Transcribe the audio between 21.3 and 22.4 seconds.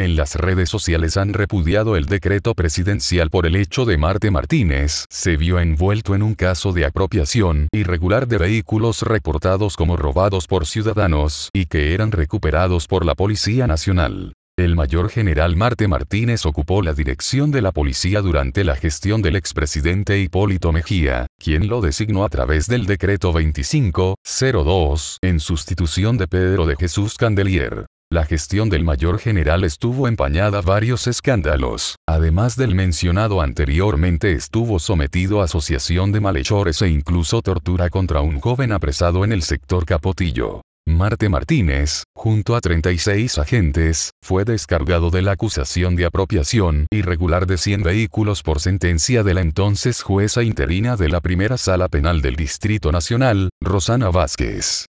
quien lo designó a